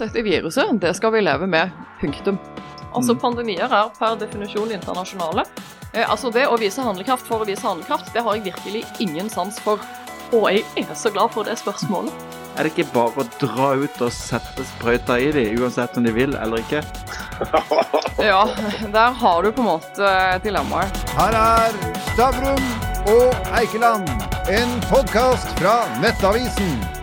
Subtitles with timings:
[0.00, 1.70] Dette viruset, det skal vi leve med.
[2.00, 2.38] Punktum.
[2.96, 5.44] Altså, Pandemier er per definisjon internasjonale.
[5.92, 9.28] Eh, altså, Det å vise handlekraft for å vise handlekraft, det har jeg virkelig ingen
[9.30, 9.82] sans for.
[10.32, 12.12] Og jeg er så glad for det spørsmålet.
[12.56, 16.14] Er det ikke bare å dra ut og sette sprøyta i dem, uansett om de
[16.16, 16.82] vil eller ikke?
[18.20, 18.42] Ja,
[18.92, 20.10] der har du på en måte
[20.44, 20.98] dilemmaet.
[21.16, 21.78] Her er
[22.10, 22.60] Stavrum
[23.08, 24.10] og Eikeland,
[24.52, 26.99] en podkast fra Nettavisen.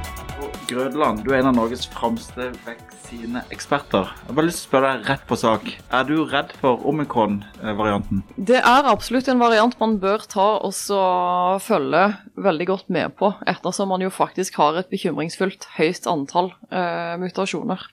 [0.67, 4.09] Grødland, du er en av Norges fremste vaksineeksperter.
[4.11, 5.69] Jeg har bare lyst til å spørre deg rett på sak.
[5.95, 8.25] Er du redd for omikron-varianten?
[8.35, 12.03] Det er absolutt en variant man bør ta og følge
[12.35, 17.87] veldig godt med på, ettersom man jo faktisk har et bekymringsfullt høyt antall eh, mutasjoner.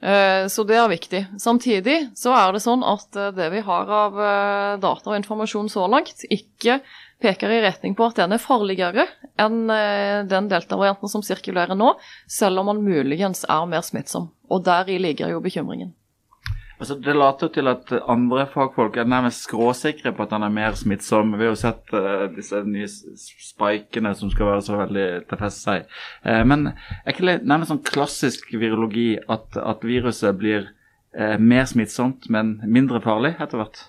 [0.00, 1.22] Eh, så det er viktig.
[1.40, 5.70] Samtidig så er det sånn at eh, det vi har av eh, data og informasjon
[5.72, 6.80] så langt, ikke
[7.22, 9.06] peker i retning på at den er farligere
[9.40, 11.94] enn eh, den delta-varianten som sirkulerer nå,
[12.28, 14.30] selv om den muligens er mer smittsom.
[14.52, 15.94] Og deri ligger jo bekymringen.
[16.76, 20.76] Altså, det later til at andre fagfolk er nærmest skråsikre på at den er mer
[20.76, 21.32] smittsom.
[21.32, 25.70] Vi har jo sett uh, disse nye spikene som skal være så veldig til feste
[25.70, 25.86] seg.
[26.20, 30.68] Uh, men er ikke det nærmest sånn klassisk virologi at, at viruset blir
[31.16, 33.86] uh, mer smittsomt, men mindre farlig etter hvert?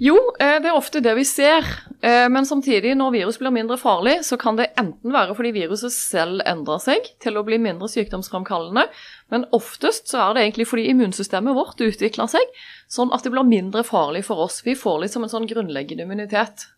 [0.00, 1.66] Jo, det er ofte det vi ser.
[2.00, 6.40] Men samtidig, når virus blir mindre farlig, så kan det enten være fordi viruset selv
[6.48, 8.86] endrer seg til å bli mindre sykdomsframkallende,
[9.28, 12.56] men oftest så er det egentlig fordi immunsystemet vårt utvikler seg
[12.88, 14.62] sånn at det blir mindre farlig for oss.
[14.64, 16.70] Vi får liksom en sånn grunnleggende immunitet.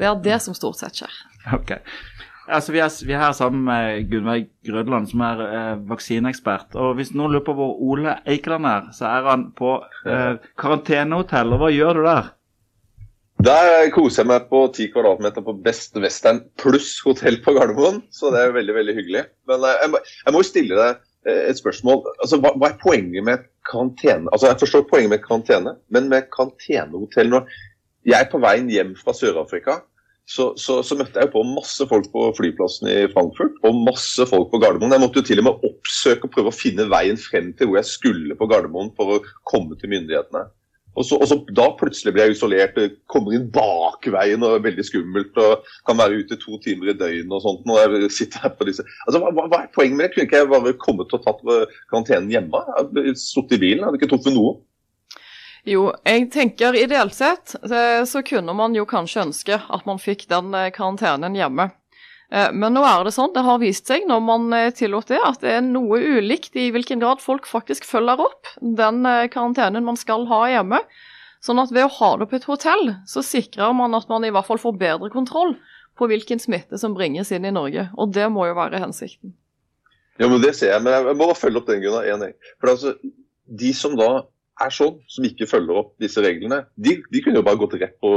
[0.00, 1.14] Det er det som stort sett skjer.
[1.54, 1.76] Ok.
[2.50, 6.74] Altså, vi, er, vi er her sammen med Gunveig Grødland, som er eh, vaksineekspert.
[6.80, 9.76] Og Hvis noen lurer på hvor Ole Eikeland er, så er han på
[10.08, 11.54] eh, karantenehotell.
[11.54, 12.32] Og hva gjør du der?
[13.40, 18.02] Der koser jeg meg på 10 kvadratmeter på Best Western pluss hotell på Gardermoen.
[18.12, 19.22] Så det er veldig veldig hyggelig.
[19.48, 20.00] Men eh, jeg må,
[20.36, 20.98] må stille deg
[21.30, 22.02] eh, et spørsmål.
[22.18, 24.28] Altså, hva, hva, er poenget med karantene?
[24.34, 27.44] Altså, Jeg forstår poenget med karantene, men med karantenehotell nå
[28.08, 29.80] Jeg er på veien hjem fra Sør-Afrika.
[30.28, 34.24] Så, så, så, møtte jeg jo på masse folk på flyplassen i Frankfurt og masse
[34.28, 34.92] folk på Gardermoen.
[34.94, 37.80] Jeg måtte jo til og med oppsøke og prøve å finne veien frem til hvor
[37.80, 40.44] jeg skulle på Gardermoen for å komme til myndighetene.
[40.98, 42.78] Og så, og så, Da plutselig blir jeg isolert,
[43.10, 45.36] kommer inn bakveien og er veldig skummelt.
[45.38, 47.66] og Kan være ute to timer i døgnet og sånt.
[47.66, 48.84] når jeg sitter her på disse.
[49.06, 50.14] Altså, hva, hva, er poenget med det?
[50.14, 51.44] Kunne ikke jeg bare kommet og tatt
[51.90, 52.64] karantenen hjemme?
[53.14, 54.58] Sittet i bilen, hadde ikke truffet noe.
[55.68, 57.52] Jo, jeg tenker ideelt sett
[58.08, 61.68] så kunne man jo kanskje ønske at man fikk den eh, karantenen hjemme.
[62.30, 65.18] Eh, men nå er det sånn, det har vist seg når man eh, tillot det,
[65.26, 69.86] at det er noe ulikt i hvilken grad folk faktisk følger opp den eh, karantenen
[69.86, 70.78] man skal ha hjemme.
[71.42, 74.32] Sånn at ved å ha det på et hotell, så sikrer man at man i
[74.32, 75.56] hvert fall får bedre kontroll
[75.98, 77.88] på hvilken smitte som bringes inn i Norge.
[77.98, 79.34] Og det må jo være hensikten.
[80.20, 82.36] Ja, men Det ser jeg, men jeg må bare følge opp den, Gunnar.
[82.60, 82.94] For altså,
[83.48, 84.10] De som da
[84.60, 87.96] er sånn, som ikke følger opp disse reglene, de, de kunne jo bare gått rett
[88.02, 88.12] på,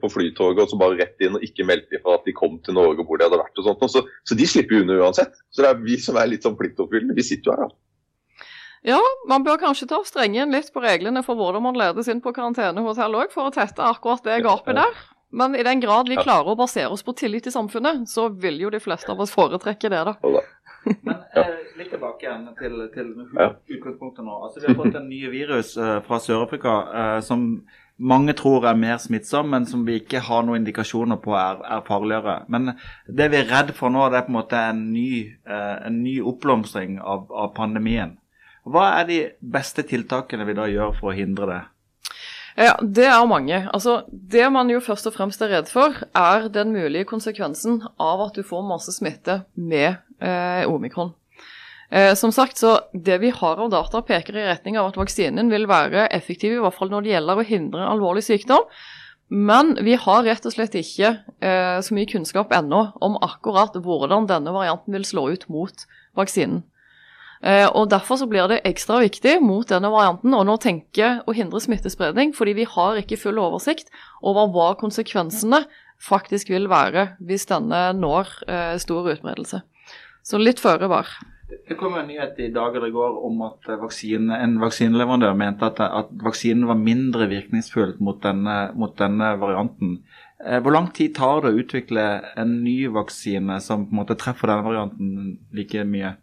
[0.00, 2.76] på, flytoget og så bare rett inn og ikke meldt ifra at de kom til
[2.78, 3.56] Norge hvor de hadde vært.
[3.60, 3.88] og sånt.
[3.92, 5.36] Så, så de slipper jo unna uansett.
[5.52, 7.16] Så det er vi som er litt sånn pliktoppfyllende.
[7.16, 7.80] Vi sitter jo her, da.
[8.84, 12.20] Ja, man bør kanskje ta strenge inn litt på reglene for hvordan man ledes inn
[12.24, 14.98] på karantenehotell òg, for å tette akkurat det gapet der.
[15.34, 18.60] Men i den grad vi klarer å basere oss på tillit i samfunnet, så vil
[18.60, 20.14] jo de fleste av oss foretrekke det, da.
[21.06, 24.36] Men eh, litt tilbake igjen til, til utgangspunktet nå.
[24.46, 27.48] Altså, vi har fått en ny virus eh, fra Sør-Afrika eh, som
[27.96, 31.84] mange tror er mer smittsom, men som vi ikke har noen indikasjoner på er, er,
[31.86, 32.40] farligere.
[32.50, 32.74] Men
[33.06, 35.10] det vi er redd for nå, det er på en måte en ny,
[35.46, 38.16] eh, en ny oppblomstring av, av pandemien.
[38.64, 41.60] Hva er de beste tiltakene vi da gjør for å hindre det?
[42.56, 43.68] Ja, Det er mange.
[43.74, 48.20] Altså, Det man jo først og fremst er redd for, er den mulige konsekvensen av
[48.28, 51.12] at du får masse smitte med eh, omikron.
[51.90, 55.50] Eh, som sagt, så Det vi har av data, peker i retning av at vaksinen
[55.52, 58.66] vil være effektiv, i hvert fall når det gjelder å hindre alvorlig sykdom.
[59.28, 64.28] Men vi har rett og slett ikke eh, så mye kunnskap ennå om akkurat hvordan
[64.28, 65.86] denne varianten vil slå ut mot
[66.18, 66.62] vaksinen.
[67.44, 71.34] Eh, og Derfor så blir det ekstra viktig mot denne varianten å nå tenke å
[71.36, 73.90] hindre smittespredning, fordi vi har ikke full oversikt
[74.22, 75.64] over hva konsekvensene
[76.00, 79.64] faktisk vil være hvis denne når eh, stor utbredelse.
[80.24, 81.10] Så litt føre var.
[81.68, 85.68] Det kom en nyhet i dag eller i går om at vaksine, en vaksineleverandør mente
[85.68, 89.98] at, at, vaksinen var mindre virkningsfull mot denne, mot denne varianten.
[90.44, 92.06] Eh, hvor lang tid tar det å utvikle
[92.40, 95.14] en ny vaksine som på en måte treffer denne varianten
[95.56, 96.16] like mye?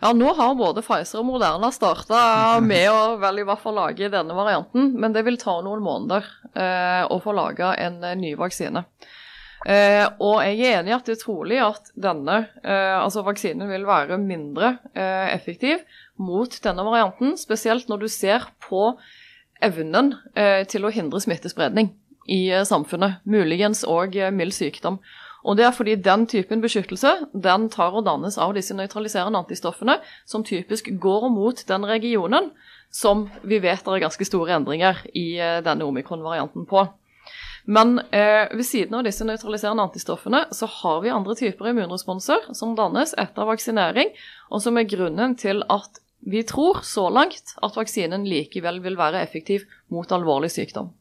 [0.00, 2.20] Ja, Nå har både Pfizer og Moderna starta
[2.72, 6.28] med å vel i hvert fall lage denne varianten, men det vil ta noen måneder
[6.52, 8.84] eh, å få laga en eh, ny vaksine.
[9.64, 13.70] Eh, og jeg er enig i at det er trolig at denne, eh, altså vaksinen,
[13.70, 15.80] vil være mindre eh, effektiv
[16.20, 18.90] mot denne varianten, spesielt når du ser på
[19.64, 21.94] evnen eh, til å hindre smittespredning
[22.28, 25.00] i eh, samfunnet, muligens òg eh, mild sykdom.
[25.46, 30.00] Og Det er fordi den typen beskyttelse den tar og dannes av disse nøytraliserende antistoffene,
[30.26, 32.50] som typisk går mot den regionen
[32.90, 36.86] som vi vet det er ganske store endringer i denne omikron-varianten på.
[37.66, 42.76] Men eh, ved siden av disse nøytraliserende antistoffene, så har vi andre typer immunresponser som
[42.78, 44.12] dannes etter vaksinering,
[44.54, 49.20] og som er grunnen til at vi tror så langt at vaksinen likevel vil være
[49.22, 50.92] effektiv mot alvorlig sykdom.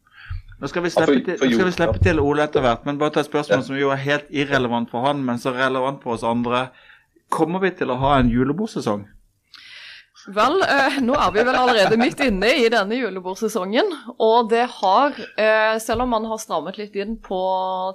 [0.59, 3.21] Nå skal vi slippe til, skal vi slippe til Ole etter hvert, men bare ta
[3.21, 6.69] et spørsmål som jo er helt irrelevant for han, men så relevant for oss andre.
[7.29, 9.03] Kommer vi til å ha en julebordsesong?
[10.25, 13.91] Vel, eh, nå er vi vel allerede midt inne i denne julebordsesongen.
[14.17, 17.41] Og det har, eh, selv om man har strammet litt inn på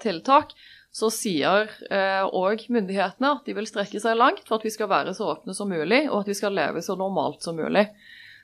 [0.03, 0.55] tiltak,
[0.93, 4.91] så sier òg eh, myndighetene at de vil strekke seg langt for at vi skal
[4.91, 7.89] være så åpne som mulig, og at vi skal leve så normalt som mulig.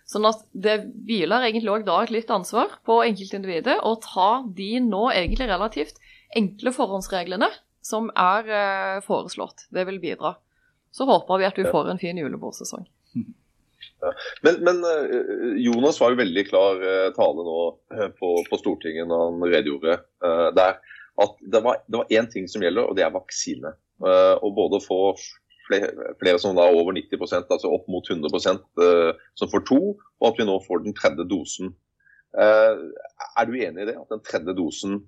[0.07, 4.79] Sånn at det hviler egentlig òg da et litt ansvar på enkeltindividet å ta de
[4.83, 5.99] nå egentlig relativt
[6.39, 7.51] enkle forhåndsreglene
[7.83, 9.67] som er eh, foreslått.
[9.75, 10.37] Det vil bidra.
[10.95, 12.87] Så håper vi at vi får en fin julebordsesong.
[14.45, 17.63] Men, men, eh, Jonas var jo veldig klar eh, tale nå
[18.19, 19.97] på, på Stortinget når han redegjorde
[20.57, 20.79] der
[21.17, 23.71] at det var, det én ting som gjelder, og det er vaksine.
[24.05, 24.99] Og både å få
[25.65, 28.29] flere, flere som er over 90 altså opp mot 100
[28.77, 31.73] uh, som får to, og at vi nå får den tredje dosen.
[32.37, 34.99] Er du enig i det, at den tredje dosen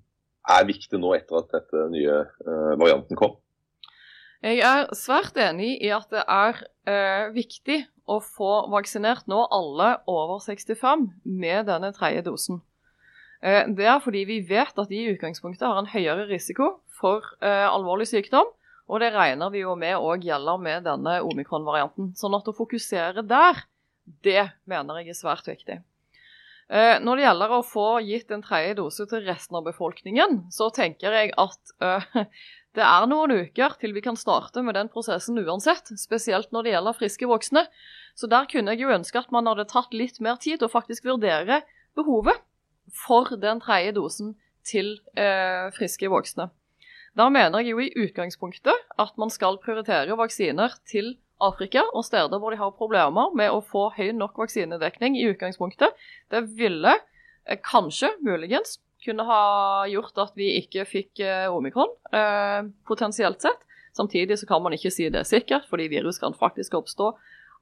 [0.48, 2.22] er viktig nå etter at dette nye
[2.80, 3.36] varianten kom?
[4.38, 9.96] Jeg er svært enig i at det er eh, viktig å få vaksinert nå alle
[10.06, 12.61] over 65 med denne tredje dosen.
[13.43, 17.26] Eh, det er fordi vi vet at de i utgangspunktet har en høyere risiko for
[17.43, 18.55] eh, alvorlig sykdom,
[18.88, 22.14] og det regner vi jo med òg gjelder med denne omikron-varianten.
[22.19, 23.64] Sånn at å fokusere der,
[24.23, 25.81] det mener jeg er svært viktig.
[26.69, 30.69] Eh, når det gjelder å få gitt en tredje dose til resten av befolkningen, så
[30.75, 32.25] tenker jeg at uh,
[32.78, 36.75] det er noen uker til vi kan starte med den prosessen uansett, spesielt når det
[36.76, 37.64] gjelder friske voksne.
[38.14, 41.08] Så der kunne jeg jo ønske at man hadde tatt litt mer tid og faktisk
[41.08, 41.62] vurdere
[41.98, 42.38] behovet
[42.94, 44.36] for den tredje dosen
[44.69, 46.48] til eh, friske voksne.
[47.19, 52.38] Da mener jeg jo i utgangspunktet at man skal prioritere vaksiner til Afrika og steder
[52.38, 55.94] hvor de har problemer med å få høy nok vaksinedekning i utgangspunktet.
[56.30, 59.43] Det ville eh, kanskje, muligens, kunne ha
[59.91, 63.61] gjort at vi ikke fikk eh, omikron, eh, potensielt sett.
[63.97, 67.12] Samtidig så kan man ikke si det sikkert, fordi virus kan faktisk oppstå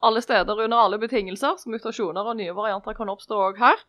[0.05, 1.56] alle steder under alle betingelser.
[1.61, 3.81] Så mutasjoner og nye varianter kan oppstå òg her.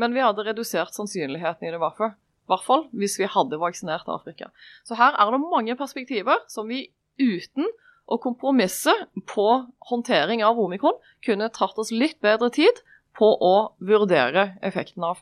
[0.00, 4.48] Men vi hadde redusert sannsynligheten i det, i hvert fall hvis vi hadde vaksinert Afrika.
[4.84, 6.86] Så her er det mange perspektiver som vi
[7.20, 7.68] uten
[8.10, 8.94] å kompromisse
[9.30, 9.46] på
[9.90, 12.80] håndtering av omikron kunne tatt oss litt bedre tid
[13.18, 15.20] på å vurdere effekten av.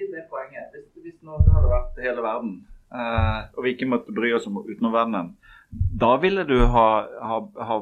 [0.00, 2.54] Til det poenget, Hvis, hvis Norge hadde vært hele verden,
[2.88, 5.34] eh, og vi ikke måtte bry oss om utenomverdenen,
[6.00, 6.88] da ville du ha,
[7.20, 7.76] ha, ha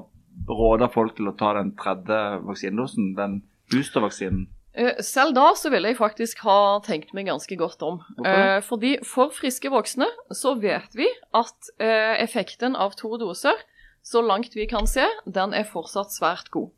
[0.48, 2.18] råda folk til å ta den tredje
[2.48, 4.48] vaksinedosen, den boostervaksinen?
[4.78, 8.02] Eh, selv da så ville jeg faktisk ha tenkt meg ganske godt om.
[8.18, 8.60] Okay.
[8.66, 13.56] fordi for friske voksne så vet vi at eh, effekten av to doser,
[14.02, 16.70] så langt vi kan se, den er fortsatt svært god.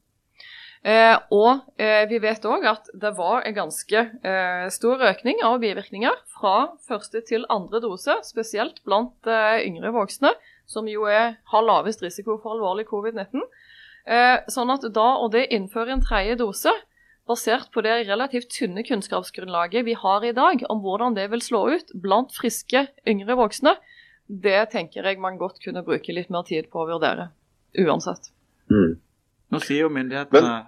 [0.81, 5.59] Eh, og eh, vi vet òg at det var en ganske eh, stor økning av
[5.61, 9.29] bivirkninger fra første til andre dose, spesielt blant
[9.61, 10.33] yngre voksne,
[10.71, 13.45] som jo er, har lavest risiko for alvorlig covid-19.
[14.49, 16.73] sånn at da å det innføre en tredje dose,
[17.29, 21.67] basert på det relativt tynne kunnskapsgrunnlaget vi har i dag om hvordan det vil slå
[21.75, 23.77] ut blant friske yngre voksne,
[24.31, 27.29] det tenker jeg man godt kunne bruke litt mer tid på å vurdere.
[27.79, 28.33] Uansett.
[28.71, 28.97] Mm.
[29.51, 30.59] Nå sier jo myndighetene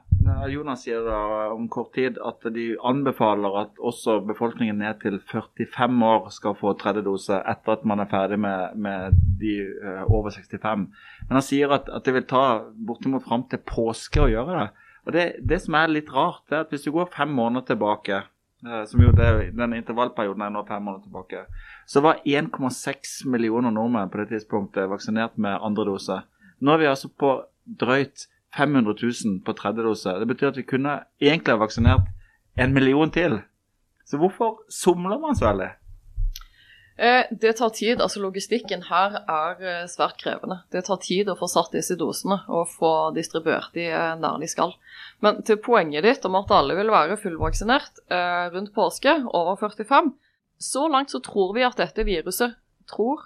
[0.50, 6.06] Jonas sier da om kort tid at de anbefaler at også befolkningen ned til 45
[6.06, 10.30] år skal få tredje dose etter at man er ferdig med, med de uh, over
[10.30, 10.86] 65.
[11.28, 12.44] Men han sier at, at det vil ta
[12.86, 14.68] bortimot fram til påske å gjøre det.
[15.06, 18.20] Og det, det, som er litt rart, er at hvis du går fem måneder tilbake,
[18.62, 21.46] eh, som jo det, den intervallperioden er nå fem måneder tilbake,
[21.90, 26.20] så var 1,6 millioner nordmenn på det tidspunktet vaksinert med andre dose.
[26.62, 30.18] Nå er vi altså på drøyt 500 000 på tredje dose.
[30.20, 32.10] Det betyr at vi kunne egentlig ha vaksinert
[32.58, 33.40] en million til.
[34.04, 35.70] Så hvorfor somler man så veldig?
[36.96, 38.00] Eh, det tar tid.
[38.00, 40.60] altså Logistikken her er eh, svært krevende.
[40.72, 44.50] Det tar tid å få satt disse dosene og få distribuert de eh, der de
[44.50, 44.76] skal.
[45.24, 48.04] Men til poenget ditt om at alle vil være fullvaksinert
[48.52, 50.12] rundt påske, over 45,
[50.62, 52.58] så langt så tror vi at dette viruset
[52.90, 53.22] tror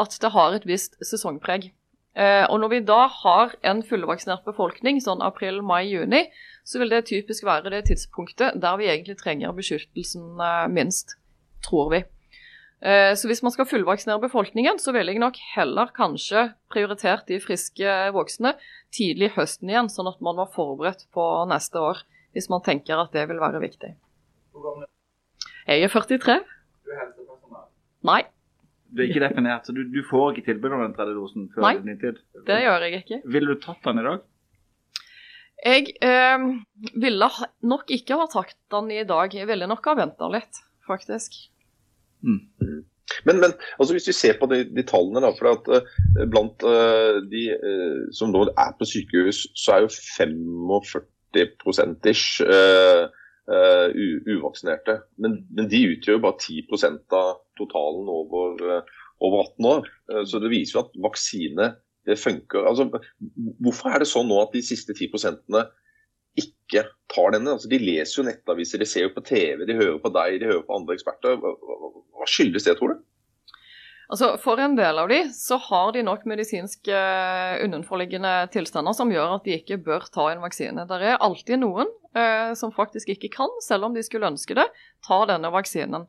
[0.00, 1.70] at det har et visst sesongpreg.
[2.16, 6.22] Eh, og når vi da har en fullvaksinert befolkning, sånn april, mai, juni,
[6.64, 11.18] så vil det typisk være det tidspunktet der vi egentlig trenger beskyttelsen eh, minst,
[11.66, 12.00] tror vi.
[12.80, 17.40] Eh, så hvis man skal fullvaksinere befolkningen, så ville jeg nok heller kanskje prioritert de
[17.44, 18.54] friske voksne
[18.96, 22.00] tidlig i høsten igjen, sånn at man var forberedt på neste år,
[22.32, 23.92] hvis man tenker at det vil være viktig.
[24.56, 25.52] Hvor gammel er du?
[25.66, 26.40] Jeg er 43.
[26.86, 27.68] Du er helsepersonell?
[28.08, 28.22] Nei.
[28.96, 31.66] Du er ikke definert, så du, du får ikke tilbud om den tredje dosen før
[31.66, 32.22] Nei, din tid?
[32.48, 33.18] Det gjør jeg ikke.
[33.34, 34.22] Ville du tatt den i dag?
[35.66, 36.46] Jeg eh,
[37.00, 37.28] ville
[37.64, 39.34] nok ikke ha tatt den i dag.
[39.34, 40.54] Jeg ville nok ha venta litt,
[40.88, 41.36] faktisk.
[42.24, 42.40] Mm.
[43.26, 45.82] Men, men altså hvis vi ser på de, de tallene, da, for at uh,
[46.30, 52.28] blant uh, de uh, som nå er på sykehus, så er jo 45 ish
[53.46, 54.96] uvaksinerte.
[55.22, 56.64] Men, men, de utgjør bare 10
[57.14, 58.82] av totalen over,
[59.22, 59.90] over 18 år.
[60.26, 61.68] så det viser jo at vaksine
[62.06, 62.66] det funker.
[62.66, 62.86] Altså,
[63.62, 65.42] hvorfor er det sånn nå at de siste 10%
[66.36, 67.56] ikke tar denne?
[67.56, 70.50] Altså, de leser jo nettaviser, de ser jo på TV, de hører på deg, de
[70.52, 71.38] hører på andre eksperter.
[71.40, 73.04] Hva, skyldes det, tror du?
[74.06, 79.10] Altså, For en del av de så har de nok medisinske uh, underforliggende tilstander som
[79.10, 80.86] gjør at de ikke bør ta en vaksine.
[80.86, 84.66] Det er alltid noen uh, som faktisk ikke kan, selv om de skulle ønske det,
[85.06, 86.08] ta denne vaksinen.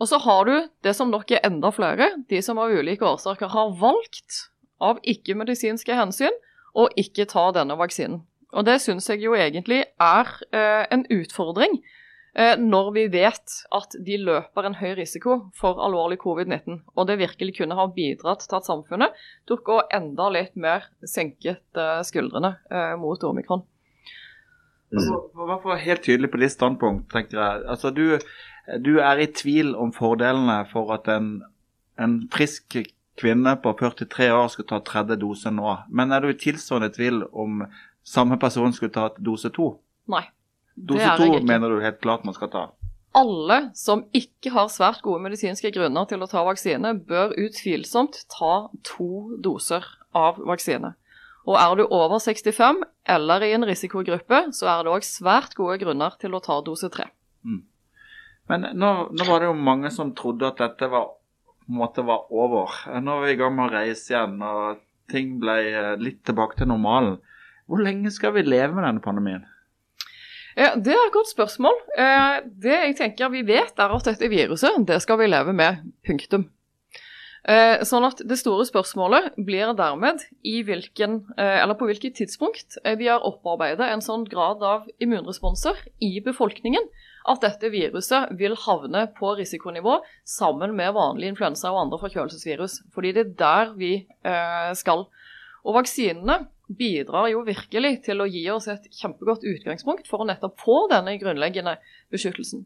[0.00, 3.52] Og så har du det som nok er enda flere, de som av ulike årsaker
[3.52, 4.46] har valgt
[4.82, 6.34] av ikke-medisinske hensyn
[6.74, 8.24] å ikke ta denne vaksinen.
[8.52, 11.78] Og det syns jeg jo egentlig er eh, en utfordring
[12.34, 17.18] Eh, når vi vet at de løper en høy risiko for alvorlig covid-19, og det
[17.20, 19.18] virkelig kunne ha bidratt til at samfunnet
[19.48, 23.66] tok og enda litt mer senket eh, skuldrene eh, mot omikron.
[24.92, 27.62] Altså, for å være helt tydelig på ditt standpunkt, tenker jeg.
[27.72, 28.18] Altså, du,
[28.84, 31.38] du, er i tvil om fordelene for at en,
[32.00, 32.76] en frisk
[33.20, 35.78] kvinne på 43 år skal ta tredje dose nå.
[35.88, 37.64] Men er du i tilsvarende tvil om
[38.04, 39.74] samme person skulle ta dose to?
[40.12, 40.24] Nei.
[40.76, 42.68] Dose to mener du helt klart man skal ta?
[43.16, 48.54] Alle som ikke har svært gode medisinske grunner til å ta vaksine, bør utvilsomt ta
[48.88, 49.84] to doser
[50.16, 50.94] av vaksine.
[51.48, 55.80] Og er du over 65 eller i en risikogruppe, så er det òg svært gode
[55.82, 57.08] grunner til å ta dose tre.
[57.42, 57.64] Mm.
[58.50, 61.10] Men nå, nå, var det jo mange som trodde at dette var,
[61.64, 62.74] på en måte var over.
[63.02, 66.58] Nå er vi i gang med å reise igjen, og ting ble eh, litt tilbake
[66.60, 67.18] til normalen.
[67.70, 69.44] Hvor lenge skal vi leve med denne pandemien?
[70.52, 71.78] Ja, Det er et godt spørsmål.
[71.96, 75.80] Eh, det jeg tenker vi vet, er at dette viruset det skal vi leve med.
[76.06, 76.50] Punktum.
[77.42, 83.24] Eh, sånn at Det store spørsmålet blir dermed hvilken, eh, på hvilket tidspunkt vi har
[83.26, 86.86] opparbeidet en sånn grad av immunresponser i befolkningen
[87.26, 92.82] at dette viruset vil havne på risikonivå sammen med vanlig influensa og andre forkjølelsesvirus.
[92.94, 94.06] Fordi det er der vi
[94.74, 95.06] skal.
[95.64, 100.60] Og vaksinene bidrar jo virkelig til å gi oss et kjempegodt utgangspunkt for å nettopp
[100.62, 101.76] få denne grunnleggende
[102.12, 102.64] beskyttelsen.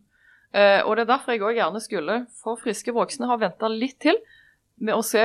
[0.54, 3.98] Eh, og Det er derfor jeg òg gjerne skulle for friske voksne ha venta litt
[4.00, 4.16] til
[4.82, 5.22] med å se,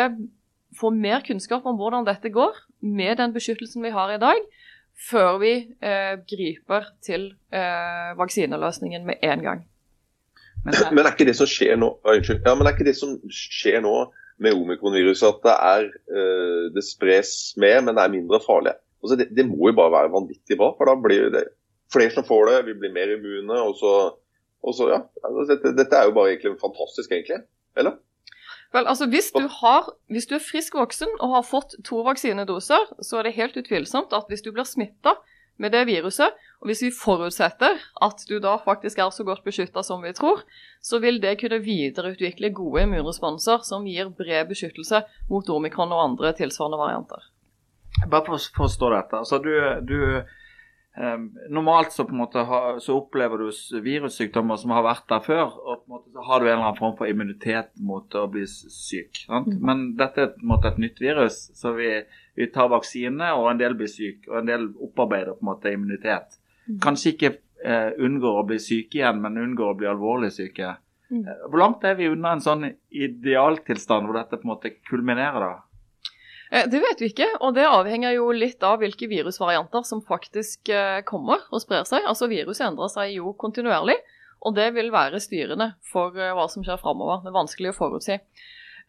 [0.79, 4.39] få mer kunnskap om hvordan dette går med den beskyttelsen vi har i dag,
[5.09, 9.67] før vi eh, griper til eh, vaksineløsningen med en gang.
[10.61, 13.95] Men, men, er det nå, ja, men er ikke det som skjer nå
[14.41, 17.31] med omikronviruset at det, er, eh, det spres
[17.61, 18.75] mer, men det er mindre farlig.
[19.01, 21.47] Altså det, det, må jo bare være vanvittig bra, for da blir det
[21.93, 23.57] flere som får det, vi blir mer immune.
[23.57, 23.95] og så,
[24.61, 27.41] og så ja, altså dette, dette, er jo bare egentlig fantastisk, egentlig.
[27.77, 27.97] Eller?
[28.71, 32.87] Vel, altså hvis du, har, hvis du er frisk voksen og har fått to vaksinedoser,
[33.03, 35.17] så er det helt utvilsomt at hvis du blir smitta
[35.61, 39.83] med det viruset, og hvis vi forutsetter at du da faktisk er så godt beskytta
[39.83, 40.41] som vi tror,
[40.81, 46.33] så vil det kunne videreutvikle gode immunresponser som gir bred beskyttelse mot omikron og andre
[46.39, 47.27] tilsvarende varianter.
[48.07, 49.19] Bare for å forstå dette.
[49.19, 49.51] altså du,
[49.83, 49.97] du
[51.49, 55.93] normalt så, ha, så, opplever du virussykdommer som har vært der før, og på en
[55.93, 59.23] måte så har du en eller annen form for immunitet mot å bli syk.
[59.31, 59.47] Mm.
[59.63, 61.93] Men dette er på en måte et nytt virus, så vi,
[62.35, 65.73] vi, tar vaksine, og en del blir syk, og en del opparbeider på en måte
[65.73, 66.37] immunitet.
[66.67, 66.81] Mm.
[66.83, 67.33] Kanskje ikke
[67.63, 70.75] eh, unngår å bli syke igjen, men unngår å bli alvorlig syke.
[71.07, 71.23] Mm.
[71.23, 75.39] Eh, hvor langt er vi unna en sånn idealtilstand hvor dette på en måte kulminerer?
[75.47, 75.70] da?
[76.51, 80.69] Eh, det vet vi ikke, og det avhenger jo litt av hvilke virusvarianter som faktisk
[80.69, 82.03] eh, kommer og sprer seg.
[82.07, 83.95] Altså Viruset endrer seg jo kontinuerlig,
[84.43, 87.21] og det vil være styrende for eh, hva som skjer framover.
[87.23, 88.19] Det er vanskelig å forutsi.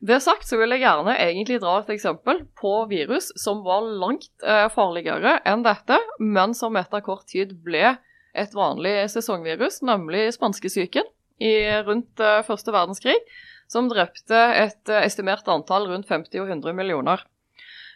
[0.02, 4.42] Det sagt så vil jeg gjerne egentlig dra et eksempel på virus som var langt
[4.74, 7.92] farligere enn dette, men som etter kort tid ble
[8.34, 11.06] et vanlig sesongvirus, nemlig spanskesyken
[11.86, 13.14] rundt første verdenskrig,
[13.70, 17.22] som drepte et estimert antall rundt 50 og 100 millioner.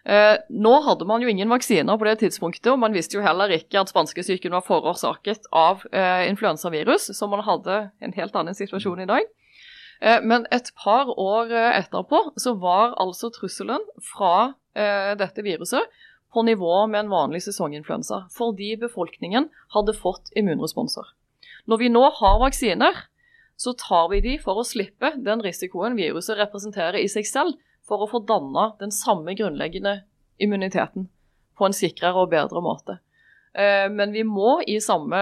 [0.06, 3.50] Eh, nå hadde man jo ingen vaksiner på det tidspunktet, og man visste jo heller
[3.50, 9.02] ikke at spanskesyken var forårsaket av eh, influensavirus, så man hadde en helt annen situasjon
[9.02, 9.26] i dag.
[10.00, 13.82] Eh, men et par år eh, etterpå så var altså trusselen
[14.12, 15.90] fra eh, dette viruset
[16.30, 21.14] på nivå med en vanlig sesonginfluensa, fordi befolkningen hadde fått immunresponser.
[21.66, 23.06] Når vi nå har vaksiner,
[23.56, 27.56] så tar vi de for å slippe den risikoen viruset representerer i seg selv,
[27.86, 30.00] for å få danna den samme grunnleggende
[30.42, 31.08] immuniteten
[31.56, 32.98] på en sikrere og bedre måte.
[33.56, 35.20] Eh, men vi må i samme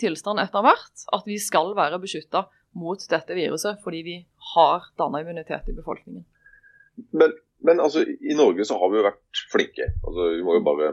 [0.00, 2.46] tilstand etter hvert at vi skal være beskytta
[2.76, 4.16] mot dette viruset, fordi vi
[4.54, 6.24] har danna immunitet i befolkningen.
[7.16, 9.90] Men, men altså, i Norge så har vi jo vært flinke.
[10.02, 10.92] Altså, vi, må jo bare,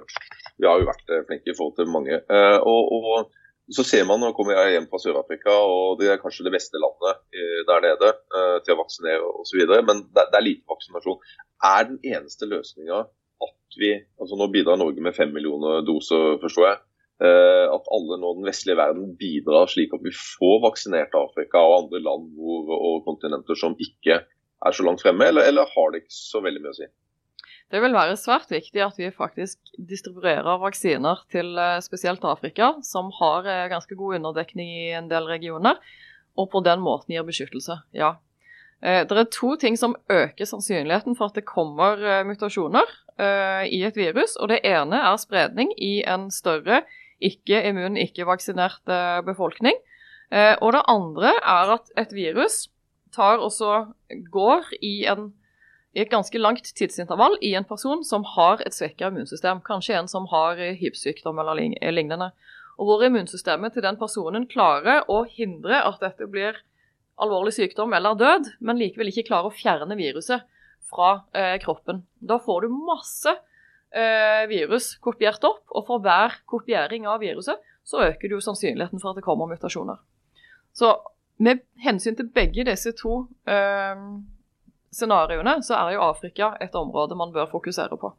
[0.57, 2.19] vi har jo vært eh, flinke i forhold til mange.
[2.23, 6.21] Eh, og, og så ser man, Nå kommer jeg hjem fra Sør-Afrika, og det er
[6.21, 9.61] kanskje det beste landet eh, der nede eh, til å vaksinere osv.
[9.87, 11.21] Men det, er lite vaksinasjon.
[11.63, 13.05] Er den eneste løsninga
[13.43, 16.81] at vi altså Nå bidrar Norge med fem millioner doser, forstår jeg.
[17.23, 21.85] Eh, at alle nå den vestlige verden bidrar slik at vi får vaksinert Afrika og
[21.85, 26.03] andre land hvor, og kontinenter som ikke er så langt fremme, eller, eller har det
[26.03, 26.89] ikke så veldig mye å si?
[27.71, 33.11] Det vil være svært viktig at vi faktisk distribuerer vaksiner til eh, spesielt Afrika, som
[33.19, 35.79] har eh, ganske god underdekning i en del regioner,
[36.37, 37.79] og på den måten gir beskyttelse.
[37.97, 38.15] Ja.
[38.81, 42.99] Eh, det er to ting som øker sannsynligheten for at det kommer mutasjoner
[43.69, 44.31] i et virus.
[44.41, 46.79] og Det ene er spredning i en større
[47.21, 48.81] ikke-immun, ikke-vaksinert
[49.21, 49.77] befolkning.
[50.33, 52.71] Og det andre er at et virus
[53.13, 53.93] tar også
[54.33, 55.29] går i en
[55.93, 60.09] i et ganske langt tidsintervall i en person som har et svekka immunsystem, kanskje en
[60.09, 61.61] som har hiv-sykdom eller
[61.93, 62.31] lignende.
[62.81, 66.57] Og hvor immunsystemet til den personen klarer å hindre at dette blir
[67.21, 70.45] alvorlig sykdom eller død, men likevel ikke klarer å fjerne viruset
[70.89, 72.01] fra eh, kroppen.
[72.17, 73.35] Da får du masse
[73.93, 79.11] eh, virus kopiert opp, og for hver kopiering av viruset så øker du sannsynligheten for
[79.11, 80.01] at det kommer mutasjoner.
[80.73, 80.95] Så
[81.43, 84.05] med hensyn til begge disse to eh,
[84.93, 88.13] scenarioene, så er jo Afrika et område man bør fokusere på.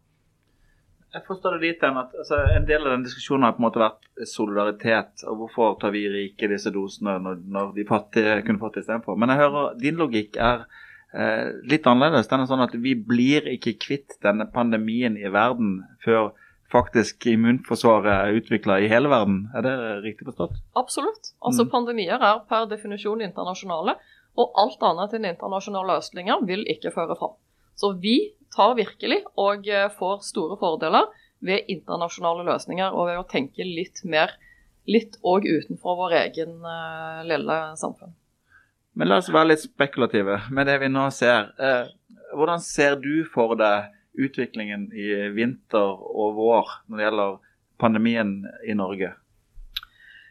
[1.15, 3.83] Jeg forstår det dit at altså, En del av den diskusjonen har på en måte
[3.83, 5.23] vært solidaritet.
[5.29, 9.19] og Hvorfor tar vi rike disse dosene når, når de fattige kunne fått det istedenfor.
[9.19, 10.65] Men jeg hører din logikk er
[11.15, 12.27] eh, litt annerledes.
[12.31, 16.33] Den er sånn at Vi blir ikke kvitt denne pandemien i verden før
[16.75, 19.45] faktisk immunforsvaret er utvikla i hele verden.
[19.55, 20.59] Er det riktig forstått?
[20.75, 21.31] Absolutt.
[21.45, 21.71] Altså mm.
[21.71, 23.95] Pandemier er per definisjon internasjonale.
[24.41, 27.37] Og alt annet enn internasjonale løsninger vil ikke føre fram.
[27.79, 31.11] Så vi tar virkelig og eh, får store fordeler
[31.45, 34.35] ved internasjonale løsninger og ved å tenke litt mer
[34.89, 38.13] litt òg utenfor vår egen uh, lille samfunn.
[38.95, 41.51] Men la oss være litt spekulative med det vi nå ser.
[41.59, 41.89] Eh,
[42.37, 47.41] hvordan ser du for deg utviklingen i vinter og vår når det gjelder
[47.83, 49.11] pandemien i Norge?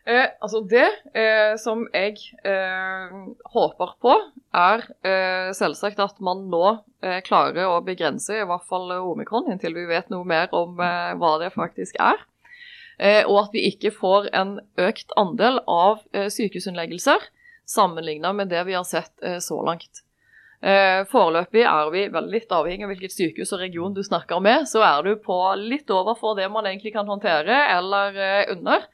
[0.04, 0.84] Eh, altså Det
[1.16, 3.14] eh, som jeg eh,
[3.54, 4.16] håper på,
[4.52, 6.64] er eh, selvsagt at man nå
[7.00, 11.14] eh, klarer å begrense i hvert fall omikron, inntil vi vet noe mer om eh,
[11.16, 12.20] hva det faktisk er.
[13.26, 17.24] og at vi ikke får en økt andel av sykehusinnleggelser
[17.66, 20.04] sammenlignet med det vi har sett så langt.
[21.10, 24.70] Foreløpig er vi veldig litt avhengig av hvilket sykehus og region du snakker med.
[24.70, 28.22] Så er du på litt over for det man egentlig kan håndtere, eller
[28.54, 28.86] under.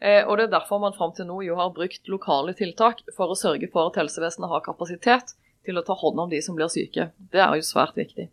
[0.00, 3.32] Eh, og Det er derfor man fram til nå jo har brukt lokale tiltak for
[3.32, 5.34] å sørge for at helsevesenet har kapasitet
[5.66, 7.10] til å ta hånd om de som blir syke.
[7.18, 8.28] Det er jo svært viktig.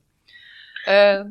[0.87, 1.25] Eh,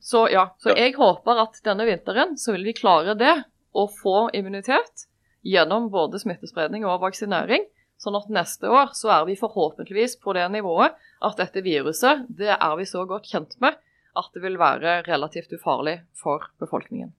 [0.00, 3.34] så ja, så jeg håper at denne vinteren så vil vi klare det,
[3.72, 5.04] å få immunitet
[5.46, 7.66] gjennom både smittespredning og vaksinering.
[7.98, 12.52] Sånn at neste år så er vi forhåpentligvis på det nivået at dette viruset det
[12.54, 13.76] er vi så godt kjent med
[14.18, 17.10] at det vil være relativt ufarlig for befolkningen.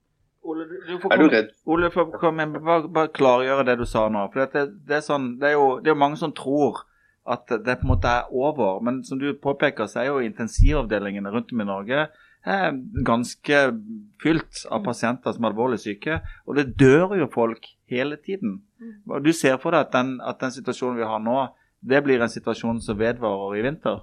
[0.50, 1.50] Ole, du, får er du redd?
[1.70, 4.26] Ole, kom igjen, bare, bare klargjøre det du sa nå.
[4.32, 6.84] For det, det, er sånn, det, er jo, det er jo mange som tror
[7.30, 8.80] at det på en måte er over.
[8.84, 12.08] Men som du påpeker, så er jo intensivavdelingene rundt om i Norge
[12.40, 12.72] er
[13.04, 13.58] ganske
[14.22, 14.84] fylt av mm.
[14.86, 16.20] pasienter som er alvorlig syke.
[16.48, 18.60] Og det dør jo folk hele tiden.
[18.80, 19.18] Mm.
[19.24, 21.42] Du ser for deg at den, at den situasjonen vi har nå,
[21.80, 24.02] det blir en situasjon som vedvarer i vinter?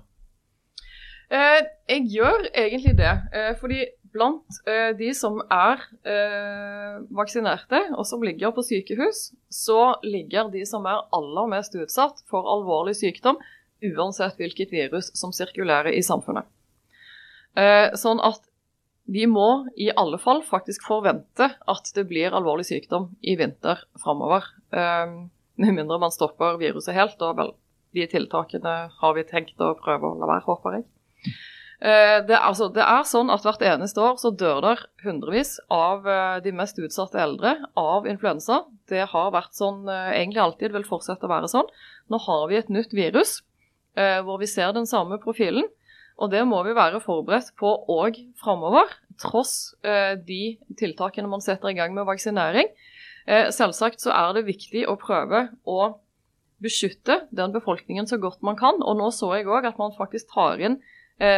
[1.28, 3.14] Eh, jeg gjør egentlig det.
[3.34, 3.84] Eh, fordi
[4.18, 10.66] blant eh, de som er eh, vaksinerte, og som ligger på sykehus, så ligger de
[10.68, 13.40] som er aller mest utsatt for alvorlig sykdom,
[13.86, 16.50] uansett hvilket virus som sirkulerer i samfunnet.
[17.58, 18.44] Eh, sånn at
[19.08, 24.50] vi må i alle fall faktisk forvente at det blir alvorlig sykdom i vinter framover.
[24.76, 25.06] Eh,
[25.58, 27.54] med mindre man stopper viruset helt, og vel,
[27.96, 30.90] de tiltakene har vi tenkt å prøve å la være, håper jeg.
[31.78, 36.08] Eh, det, altså, det, er sånn at hvert eneste år så dør der hundrevis av
[36.10, 38.64] eh, de mest utsatte eldre av influensa.
[38.90, 41.70] Det har vært sånn eh, egentlig alltid, vil fortsette å være sånn.
[42.10, 43.42] Nå har vi et nytt virus
[43.98, 45.66] hvor vi ser den samme profilen.
[46.22, 50.42] Og det må vi være forberedt på òg framover, tross de
[50.78, 52.70] tiltakene man setter i gang med vaksinering.
[53.26, 55.80] Selvsagt så er det viktig å prøve å
[56.62, 58.78] beskytte den befolkningen så godt man kan.
[58.86, 60.78] Og nå så jeg òg at man faktisk tar inn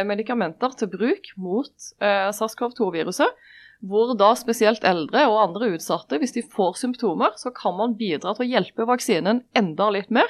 [0.04, 3.48] medikamenter til bruk mot eh, SARS-CoV-2-viruset.
[3.80, 8.34] Hvor da spesielt eldre og andre utsatte, hvis de får symptomer, så kan man bidra
[8.36, 10.28] til å hjelpe vaksinen enda litt mer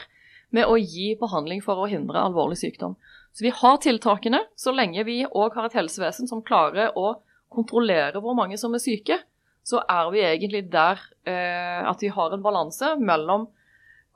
[0.54, 2.94] med å gi behandling for å hindre alvorlig sykdom.
[3.34, 7.16] Så vi har tiltakene så lenge vi òg har et helsevesen som klarer å
[7.50, 9.18] kontrollere hvor mange som er syke.
[9.66, 13.48] Så er vi egentlig der eh, at vi har en balanse mellom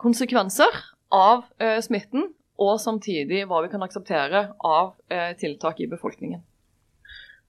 [0.03, 0.79] konsekvenser
[1.14, 6.43] av eh, smitten og samtidig hva vi kan akseptere av eh, tiltak i befolkningen.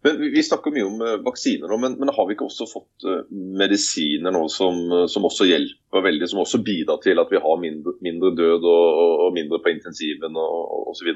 [0.06, 3.08] Men Vi snakker mye om eh, vaksiner nå, men, men, har vi ikke også fått
[3.10, 4.78] uh, medisiner nå som,
[5.10, 8.86] som, også hjelper veldig, som også bidrar til at vi har mindre, mindre død og,
[9.26, 11.10] og, mindre på intensiven og osv.?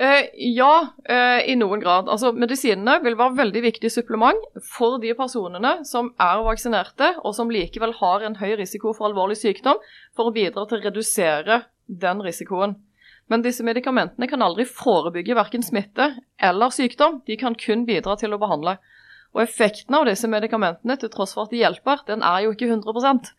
[0.00, 2.06] Eh, ja, eh, i noen grad.
[2.08, 7.52] Altså, Medisinene vil være veldig viktig supplement for de personene som er vaksinerte, og som
[7.52, 9.76] likevel har en høy risiko for alvorlig sykdom,
[10.16, 11.58] for å bidra til å redusere
[11.90, 12.76] den risikoen.
[13.30, 16.08] Men disse medikamentene kan aldri forebygge verken smitte
[16.42, 17.20] eller sykdom.
[17.26, 18.78] De kan kun bidra til å behandle.
[19.30, 22.66] Og effekten av disse medikamentene, til tross for at de hjelper, den er jo ikke
[22.72, 23.30] 100%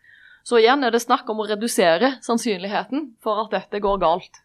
[0.48, 4.40] Så igjen er det snakk om å redusere sannsynligheten for at dette går galt.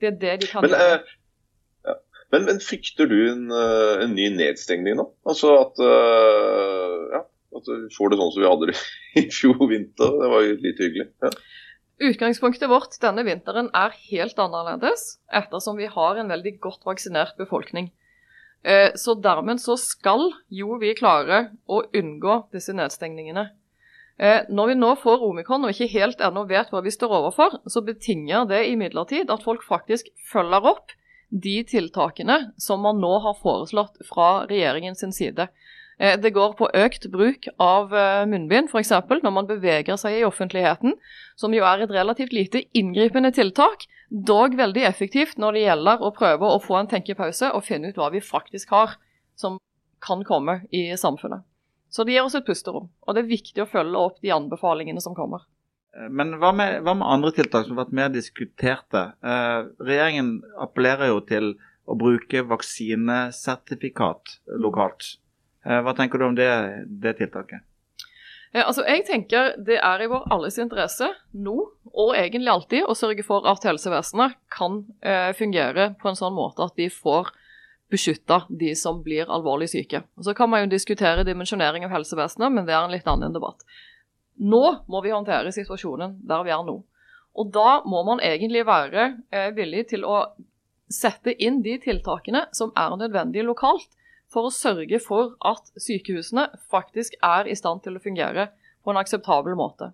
[0.00, 1.00] Det er det de kan men, gjøre.
[1.02, 1.96] Eh, ja.
[2.32, 5.04] men, men, frykter du en, eh, en, ny nedstengning nå?
[5.28, 7.22] Altså at, uh, ja,
[7.58, 8.78] at du får det sånn som vi hadde det
[9.20, 10.16] i fjor vinter?
[10.22, 11.10] Det var jo litt hyggelig.
[11.26, 11.34] Ja.
[11.96, 17.88] Utgangspunktet vårt denne vinteren er helt annerledes, ettersom vi har en veldig godt vaksinert befolkning.
[18.62, 23.46] Eh, så dermed så skal jo vi klare å unngå disse nedstengningene.
[24.18, 27.58] Eh, når vi nå får omikron og ikke helt ennå vet hva vi står overfor,
[27.64, 30.92] så betinger det imidlertid at folk faktisk følger opp
[31.30, 35.48] de tiltakene som man nå har foreslått fra regjeringens side.
[35.98, 38.92] Eh, det går på økt bruk av eh, munnbind, f.eks.
[38.92, 40.96] når man beveger seg i offentligheten,
[41.40, 46.12] som jo er et relativt lite inngripende tiltak, dog veldig effektivt når det gjelder å
[46.14, 48.98] prøve å få en tenkepause og finne ut hva vi faktisk har
[49.36, 49.58] som
[50.04, 51.46] kan komme i samfunnet.
[51.88, 55.00] Så det gir oss et pusterom, og det er viktig å følge opp de anbefalingene
[55.00, 55.48] som kommer.
[55.96, 59.08] Eh, men hva med, hva med andre tiltak som har vært mer diskuterte?
[59.80, 61.54] Regjeringen appellerer jo til
[61.86, 65.16] å bruke vaksinesertifikat lokalt.
[65.66, 66.50] Eh, hva tenker du om det,
[66.86, 67.64] det tiltaket?
[68.52, 71.56] Eh, altså, jeg tenker Det er i vår alles interesse nå,
[71.92, 76.64] og egentlig alltid, å sørge for at helsevesenet kan eh, fungere på en sånn måte
[76.64, 77.32] at de får
[77.92, 80.02] beskytta de som blir alvorlig syke.
[80.18, 83.34] Og Så kan man jo diskutere dimensjonering av helsevesenet, men det er en litt annen
[83.34, 83.62] debatt.
[84.36, 86.80] Nå må vi håndtere situasjonen der vi er nå.
[87.36, 90.24] Og da må man egentlig være eh, villig til å
[90.92, 93.88] sette inn de tiltakene som er nødvendige lokalt
[94.32, 98.50] for å sørge for at sykehusene faktisk er i stand til å fungere
[98.84, 99.92] på en akseptabel måte.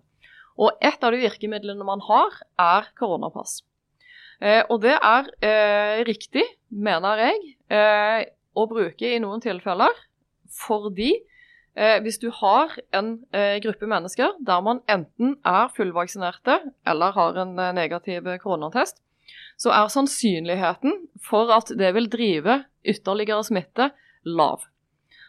[0.57, 3.61] Og Et av de virkemidlene man har, er koronapass.
[4.41, 9.93] Eh, og det er eh, riktig, mener jeg, eh, å bruke i noen tilfeller
[10.53, 11.13] fordi
[11.73, 17.39] eh, hvis du har en eh, gruppe mennesker der man enten er fullvaksinerte eller har
[17.41, 18.99] en eh, negativ koronatest,
[19.57, 23.89] så er sannsynligheten for at det vil drive ytterligere smitte,
[24.25, 24.67] lav.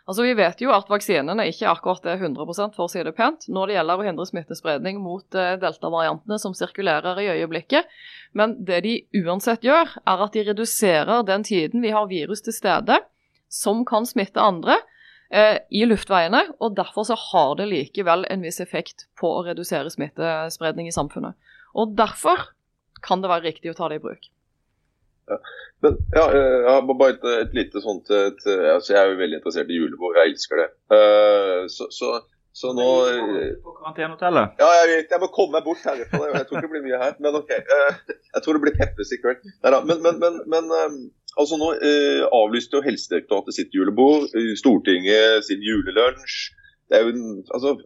[0.04, 3.46] Altså Vi vet jo at vaksinene ikke akkurat er 100 for å si det pent
[3.48, 7.88] når det gjelder å hindre smittespredning mot eh, delta-variantene som sirkulerer i øyeblikket.
[8.36, 12.56] Men det de uansett gjør, er at de reduserer den tiden vi har virus til
[12.56, 13.00] stede
[13.48, 14.76] som kan smitte andre,
[15.32, 16.42] eh, i luftveiene.
[16.60, 21.32] Og derfor så har det likevel en viss effekt på å redusere smittespredning i samfunnet.
[21.74, 22.50] Og derfor
[23.04, 24.28] kan det være riktig å ta det i bruk.
[25.30, 25.38] Ja.
[25.84, 29.20] Men ja, eh, jeg har bare et, et lite sånt et, altså Jeg er jo
[29.22, 30.68] veldig interessert i julebord, jeg elsker det.
[30.92, 32.10] Uh, så, så,
[32.52, 32.88] så, nå
[33.64, 34.60] På karantenehotellet?
[34.60, 35.14] Ja, jeg vet.
[35.16, 36.22] Jeg må komme meg bort herfra.
[36.34, 37.16] Jeg tror ikke det blir mye her.
[37.24, 37.52] Men OK.
[37.56, 39.42] Uh, jeg tror det blir Peppes i kveld.
[39.64, 41.00] Neida, men, men, men, men um,
[41.40, 44.28] altså nå uh, avlyste jo Helsedirektoratet sitt julebord.
[44.60, 46.38] Stortinget sin julelunsj.
[46.88, 47.78] Det er jo en, altså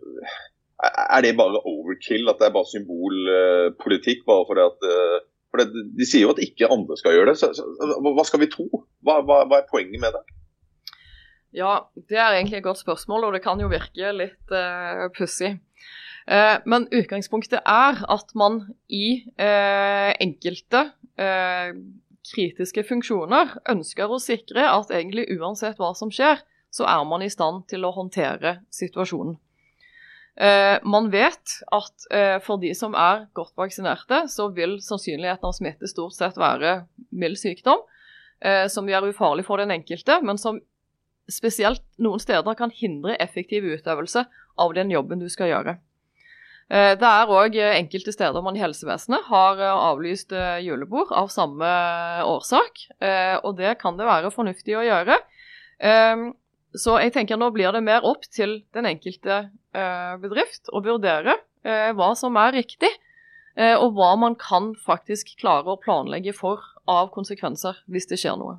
[0.82, 2.26] Er det bare overkill?
[2.30, 4.26] At det er bare symbolpolitikk?
[4.26, 4.88] bare fordi at
[5.50, 7.38] for det, De sier jo at ikke andre skal gjøre det.
[7.40, 8.68] Så, så, hva skal vi tro?
[9.04, 10.24] Hva, hva, hva, er poenget med det?
[11.56, 15.56] Ja, Det er egentlig et godt spørsmål, og det kan jo virke litt uh, pussig.
[16.28, 18.60] Uh, men utgangspunktet er at man
[18.92, 21.72] i uh, enkelte uh,
[22.28, 27.32] kritiske funksjoner ønsker å sikre at egentlig uansett hva som skjer, så er man i
[27.32, 29.38] stand til å håndtere situasjonen.
[30.38, 35.56] Eh, man vet at eh, for de som er godt vaksinerte, så vil sannsynligheten av
[35.56, 37.82] smitte stort sett være mild sykdom,
[38.40, 40.60] eh, som gjør ufarlig for den enkelte, men som
[41.28, 44.24] spesielt noen steder kan hindre effektiv utøvelse
[44.58, 45.78] av den jobben du skal gjøre.
[46.68, 51.30] Eh, det er òg enkelte steder man i helsevesenet har eh, avlyst eh, julebord av
[51.32, 51.70] samme
[52.28, 52.84] årsak,
[53.42, 55.16] og det kan det være fornuftig å gjøre.
[56.76, 59.38] Så jeg tenker nå blir det mer opp til den enkelte
[59.72, 62.90] eh, bedrift å vurdere eh, hva som er riktig,
[63.56, 68.36] eh, og hva man kan faktisk klare å planlegge for av konsekvenser hvis det skjer
[68.40, 68.58] noe.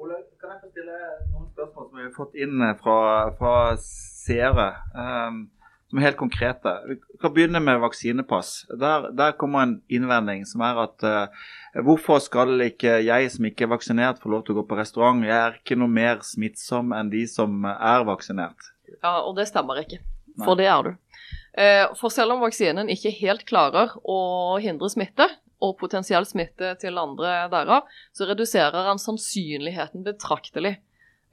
[0.00, 0.98] Ole, kan jeg få stille
[1.34, 2.98] noen spørsmål som vi har fått inn fra,
[3.36, 4.70] fra seere?
[4.96, 5.42] Um,
[5.90, 6.72] som er helt konkrete.
[6.86, 8.52] Vi kan begynne med vaksinepass.
[8.78, 11.48] Der, der kommer en innvending som er at uh,
[11.82, 15.24] hvorfor skal ikke jeg som ikke er vaksinert få lov til å gå på restaurant?
[15.26, 18.70] Jeg er ikke noe mer smittsom enn de som er vaksinert.
[19.00, 19.98] Ja, og det stemmer ikke.
[20.38, 20.62] For Nei.
[20.62, 20.92] det er du.
[21.58, 24.20] Uh, for selv om vaksinen ikke helt klarer å
[24.62, 25.26] hindre smitte,
[25.60, 30.76] og potensiell smitte til andre derav, så reduserer den sannsynligheten betraktelig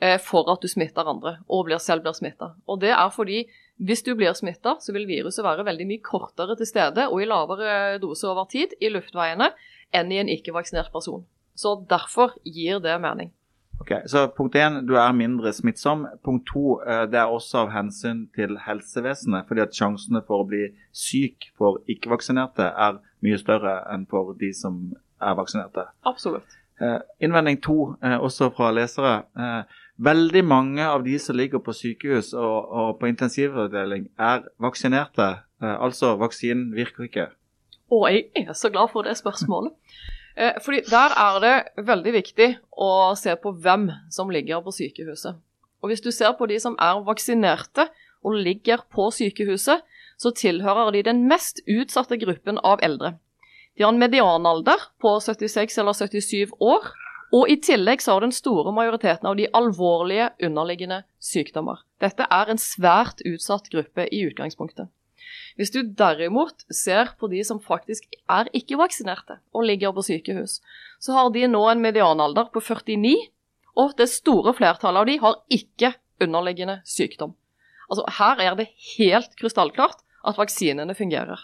[0.02, 2.56] uh, for at du smitter andre, og selv blir smitta.
[2.66, 3.46] Og det er fordi
[3.78, 7.30] hvis du blir smitta, så vil viruset være veldig mye kortere til stede og i
[7.30, 9.52] lavere dose over tid i luftveiene
[9.96, 11.26] enn i en ikke-vaksinert person.
[11.58, 13.32] Så derfor gir det mening.
[13.80, 16.08] Ok, Så punkt én, du er mindre smittsom.
[16.26, 19.46] Punkt to, eh, det er også av hensyn til helsevesenet.
[19.48, 24.50] Fordi at sjansene for å bli syk for ikke-vaksinerte er mye større enn for de
[24.54, 25.86] som er vaksinerte.
[26.06, 26.58] Absolutt.
[26.82, 29.24] Eh, innvending to, eh, også fra lesere.
[29.98, 35.30] Veldig mange av de som ligger på sykehus og, og på intensivavdeling, er vaksinerte.
[35.64, 37.26] Eh, altså, vaksinen virker ikke.
[37.90, 39.74] Og jeg er så glad for det spørsmålet.
[40.38, 45.36] Eh, fordi Der er det veldig viktig å se på hvem som ligger på sykehuset.
[45.82, 47.90] Og Hvis du ser på de som er vaksinerte
[48.24, 49.82] og ligger på sykehuset,
[50.18, 53.18] så tilhører de den mest utsatte gruppen av eldre.
[53.78, 56.86] De har en medianalder på 76 eller 77 år
[57.36, 61.82] og i tillegg så har den store majoriteten av de alvorlige underliggende sykdommer.
[62.00, 64.88] Dette er en svært utsatt gruppe i utgangspunktet.
[65.58, 70.62] Hvis du derimot ser på de som faktisk er ikke-vaksinerte og ligger på sykehus,
[71.04, 73.16] så har de nå en medianalder på 49,
[73.78, 75.92] og det store flertallet av de har ikke
[76.24, 77.36] underliggende sykdom.
[77.90, 81.44] Altså Her er det helt krystallklart at vaksinene fungerer.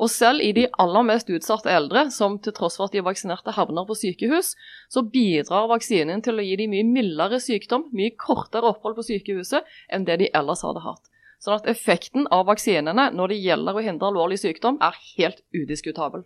[0.00, 3.06] Og selv i de aller mest utsatte eldre, som til tross for at de er
[3.06, 4.54] vaksinerte havner på sykehus,
[4.88, 9.68] så bidrar vaksinen til å gi dem mye mildere sykdom, mye kortere opphold på sykehuset
[9.92, 11.04] enn det de ellers hadde hatt.
[11.42, 16.22] Sånn at effekten av vaksinene når det gjelder å hindre alvorlig sykdom, er helt udiskutabel.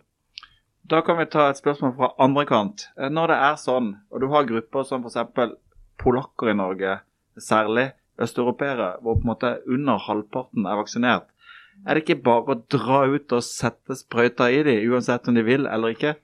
[0.87, 2.85] Da kan vi ta et spørsmål fra andre kant.
[2.95, 5.57] Når det er sånn, og du har grupper som f.eks.
[5.99, 6.99] polakker i Norge,
[7.35, 7.89] særlig
[8.21, 11.27] østeuropeere, hvor på en måte under halvparten er vaksinert,
[11.85, 15.43] er det ikke bare å dra ut og sette sprøyta i dem, uansett om de
[15.45, 16.15] vil eller ikke?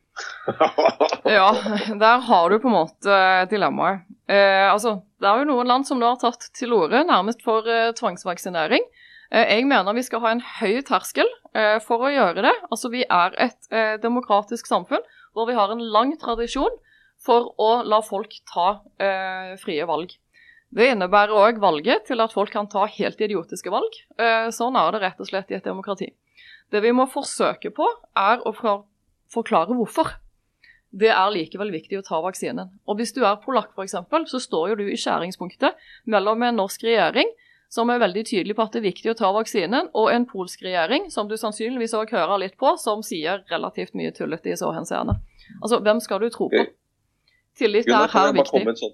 [1.37, 1.49] ja,
[1.99, 4.03] der har du på en måte dilemmaet.
[4.29, 7.67] Eh, altså, det er jo noen land som nå har tatt til orde nærmest for
[7.69, 8.85] eh, tvangsvaksinering.
[9.33, 12.55] Eh, jeg mener vi skal ha en høy terskel eh, for å gjøre det.
[12.69, 16.75] Altså, Vi er et eh, demokratisk samfunn hvor vi har en lang tradisjon
[17.23, 20.13] for å la folk ta eh, frie valg.
[20.73, 23.93] Det innebærer òg valget til at folk kan ta helt idiotiske valg.
[24.17, 26.09] Eh, sånn er det rett og slett i et demokrati.
[26.73, 27.85] Det vi må forsøke på,
[28.17, 28.53] er å
[29.33, 30.15] forklare hvorfor.
[30.93, 32.71] Det er likevel viktig å ta vaksinen.
[32.89, 33.95] Og Hvis du er polakk f.eks.,
[34.29, 35.77] så står jo du i skjæringspunktet
[36.09, 37.29] mellom en norsk regjering
[37.73, 40.61] som er veldig tydelig på at det er viktig å ta vaksinen, og en polsk
[40.61, 44.69] regjering som du sannsynligvis òg hører litt på, som sier relativt mye tullete i så
[44.75, 45.17] henseende.
[45.59, 46.67] Altså, hvem skal du tro på?
[47.57, 48.93] Tillit er her viktig.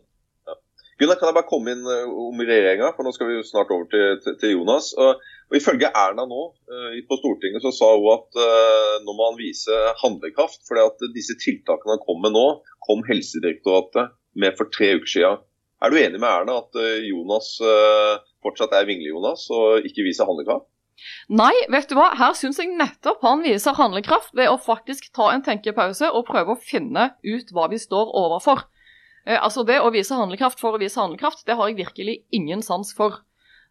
[1.00, 3.86] Gunnar, kan jeg bare komme inn eh, om regjeringa, for nå skal vi snart over
[3.92, 4.92] til, til, Jonas.
[5.00, 9.30] Og, og, Ifølge Erna nå uh, på Stortinget så sa hun at uh, nå må
[9.30, 10.60] han vise handlekraft.
[10.68, 12.48] fordi at disse tiltakene han kom med nå,
[12.84, 15.46] kom Helsedirektoratet med for tre uker siden.
[15.80, 16.76] Er du enig med Erna at
[17.08, 17.54] Jonas
[18.44, 20.68] fortsatt er Vingle-Jonas og ikke viser handlekraft?
[21.32, 22.10] Nei, vet du hva.
[22.20, 26.58] Her syns jeg nettopp han viser handlekraft ved å faktisk ta en tenkepause og prøve
[26.58, 28.66] å finne ut hva vi står overfor.
[29.30, 32.64] Eh, altså Det å vise handlekraft for å vise handlekraft, det har jeg virkelig ingen
[32.66, 33.22] sans for.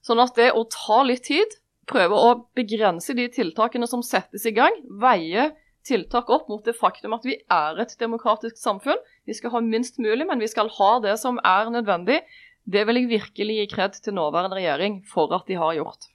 [0.06, 4.54] Sånn at det å ta litt tid, prøve å begrense de tiltakene som settes i
[4.54, 5.50] gang, veie
[5.88, 9.00] tiltak opp mot det faktum at vi er et demokratisk samfunn.
[9.26, 12.20] Vi skal ha minst mulig, men vi skal ha det som er nødvendig.
[12.68, 16.10] Det vil jeg virkelig gi kred til nåværende regjering for at de har gjort.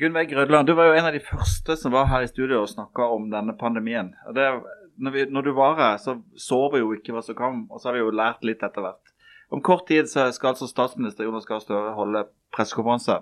[0.00, 2.70] Gunnveig Grødland, du var jo en av de første som var her i studio og
[2.72, 4.14] snakka om denne pandemien.
[4.32, 4.46] Det,
[4.96, 7.80] når, vi, når, du var her, så så vi jo ikke hva som kom, og
[7.80, 9.12] så har vi jo lært litt etter hvert.
[9.52, 12.24] Om kort tid så skal altså statsminister Jonas Gahr Støre holde
[12.56, 13.20] pressekonferanse.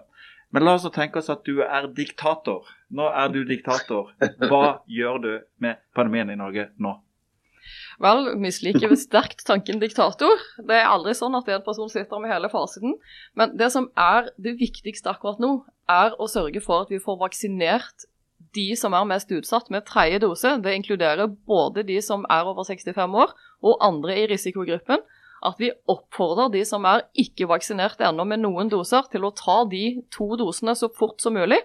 [0.55, 2.67] Men la oss tenke oss at du er diktator.
[2.91, 4.11] Nå er du diktator.
[4.51, 5.31] Hva gjør du
[5.63, 6.97] med pandemien i Norge nå?
[8.01, 10.41] Vel, misliker sterkt tanken diktator.
[10.67, 12.97] Det er aldri sånn at en person sitter med hele fasiten.
[13.39, 15.53] Men det som er det viktigste akkurat nå,
[15.91, 18.07] er å sørge for at vi får vaksinert
[18.57, 20.57] de som er mest utsatt med tredje dose.
[20.63, 23.35] Det inkluderer både de som er over 65 år
[23.67, 25.03] og andre i risikogruppen.
[25.47, 29.63] At vi oppfordrer de som er ikke vaksinert ennå med noen doser, til å ta
[29.71, 31.63] de to dosene så fort som mulig.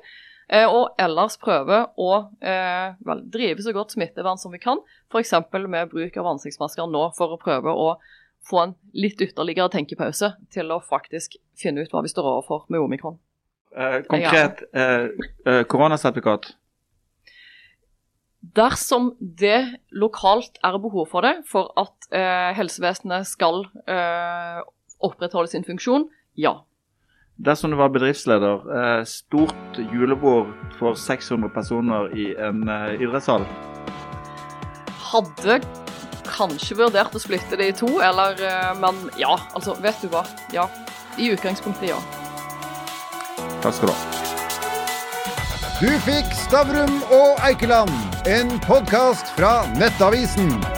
[0.47, 5.33] Eh, og ellers prøve å eh, vel, drive så godt smittevern som vi kan, f.eks.
[5.65, 7.95] med bruk av ansiktsmasker nå, for å prøve å
[8.45, 12.83] få en litt ytterligere tenkepause til å faktisk finne ut hva vi står overfor med
[12.83, 13.17] omikron.
[13.75, 15.09] Eh, konkret eh,
[15.49, 16.53] eh, koronasertifikat?
[18.53, 24.59] Dersom det lokalt er behov for det for at eh, helsevesenet skal eh,
[25.01, 26.05] opprettholde sin funksjon,
[26.37, 26.59] ja.
[27.41, 33.47] Dersom du var bedriftsleder, eh, stort julebord for 600 personer i en eh, idrettshall?
[35.09, 35.59] Hadde
[36.29, 40.25] kanskje vurdert å splitte det i to, eller eh, Men ja, altså, vet du hva.
[40.53, 40.67] Ja.
[41.17, 41.99] I utgangspunktet, ja.
[43.63, 44.15] Takk skal du ha.
[45.79, 47.91] Du fikk Stavrum og Eikeland,
[48.25, 50.74] en podkast fra Nettavisen.